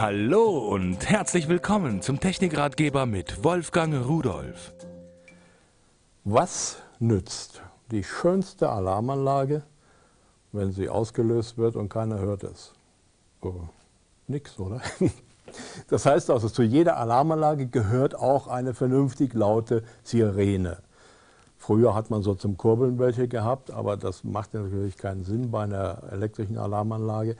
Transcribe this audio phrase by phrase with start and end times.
[0.00, 4.72] Hallo und herzlich willkommen zum Technikratgeber mit Wolfgang Rudolf.
[6.22, 9.64] Was nützt die schönste Alarmanlage,
[10.52, 12.74] wenn sie ausgelöst wird und keiner hört es?
[13.40, 13.54] Oh,
[14.28, 14.80] nix, oder?
[15.88, 20.78] Das heißt also, zu jeder Alarmanlage gehört auch eine vernünftig laute Sirene.
[21.56, 25.64] Früher hat man so zum Kurbeln welche gehabt, aber das macht natürlich keinen Sinn bei
[25.64, 27.34] einer elektrischen Alarmanlage.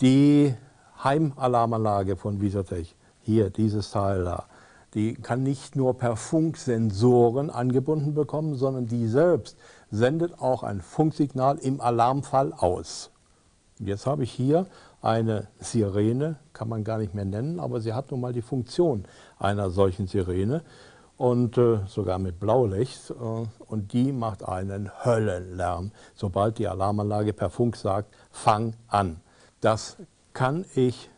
[0.00, 0.54] Die
[1.02, 4.44] Heimalarmanlage von Visotech, hier dieses Teil da,
[4.94, 9.56] die kann nicht nur per Funksensoren angebunden bekommen, sondern die selbst
[9.90, 13.10] sendet auch ein Funksignal im Alarmfall aus.
[13.78, 14.66] Jetzt habe ich hier
[15.02, 19.04] eine Sirene, kann man gar nicht mehr nennen, aber sie hat nun mal die Funktion
[19.38, 20.62] einer solchen Sirene
[21.16, 27.50] und äh, sogar mit Blaulicht äh, und die macht einen Höllenlärm, sobald die Alarmanlage per
[27.50, 29.20] Funk sagt, fang an.
[29.60, 29.96] Das
[30.38, 31.10] kann ich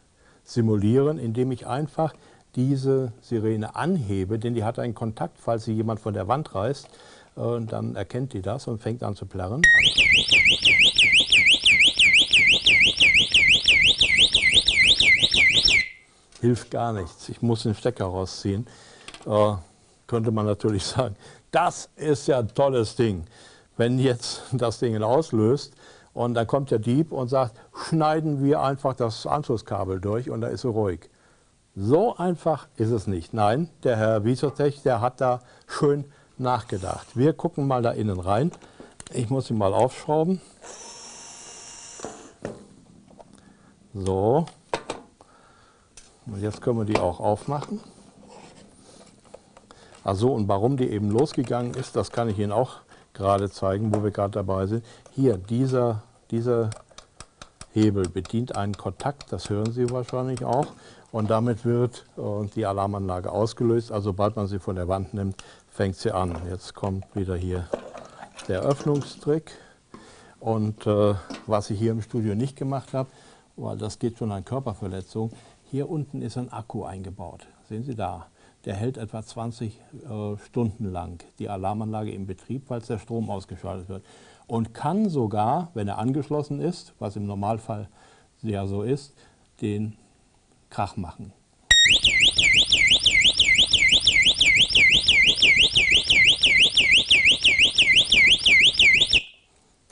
[0.45, 2.15] simulieren, indem ich einfach
[2.55, 6.87] diese Sirene anhebe, denn die hat einen Kontakt, falls sie jemand von der Wand reißt,
[7.37, 9.61] äh, dann erkennt die das und fängt an zu plärren.
[16.41, 18.67] Hilft gar nichts, ich muss den Stecker rausziehen.
[19.27, 19.53] Äh,
[20.07, 21.15] könnte man natürlich sagen,
[21.51, 23.25] das ist ja ein tolles Ding.
[23.77, 25.75] Wenn jetzt das Ding auslöst,
[26.13, 27.57] und dann kommt der Dieb und sagt,
[27.91, 31.11] schneiden wir einfach das Anschlusskabel durch und da ist er ruhig.
[31.75, 33.35] So einfach ist es nicht.
[33.35, 36.05] Nein, der Herr Wiesertech, der hat da schön
[36.39, 37.17] nachgedacht.
[37.17, 38.53] Wir gucken mal da innen rein.
[39.13, 40.41] Ich muss ihn mal aufschrauben.
[43.93, 44.47] So.
[46.27, 47.81] Und jetzt können wir die auch aufmachen.
[50.05, 52.83] Also und warum die eben losgegangen ist, das kann ich Ihnen auch
[53.15, 54.85] gerade zeigen, wo wir gerade dabei sind.
[55.11, 56.71] Hier, dieser, dieser
[57.73, 60.67] Hebel bedient einen Kontakt, das hören Sie wahrscheinlich auch.
[61.13, 63.91] Und damit wird äh, die Alarmanlage ausgelöst.
[63.91, 66.37] Also sobald man sie von der Wand nimmt, fängt sie an.
[66.49, 67.69] Jetzt kommt wieder hier
[68.49, 69.51] der Öffnungstrick.
[70.39, 71.15] Und äh,
[71.47, 73.11] was ich hier im Studio nicht gemacht habe,
[73.57, 75.33] weil das geht schon an Körperverletzung,
[75.65, 77.47] hier unten ist ein Akku eingebaut.
[77.69, 78.27] Sehen Sie da?
[78.65, 83.89] Der hält etwa 20 äh, Stunden lang die Alarmanlage im Betrieb, falls der Strom ausgeschaltet
[83.89, 84.05] wird.
[84.47, 87.89] Und kann sogar, wenn er angeschlossen ist, was im Normalfall
[88.43, 89.15] ja so ist,
[89.61, 89.97] den
[90.69, 91.33] Krach machen.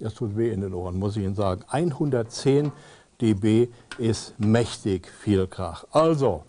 [0.00, 1.65] Das tut weh in den Ohren, muss ich Ihnen sagen.
[1.69, 2.73] 110
[3.21, 3.69] dB
[3.99, 5.85] ist mächtig viel Krach.
[5.91, 6.45] Also,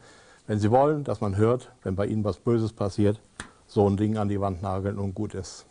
[0.50, 3.22] wenn Sie wollen, dass man hört, wenn bei Ihnen was Böses passiert,
[3.68, 5.68] so ein Ding an die Wand nageln und gut ist.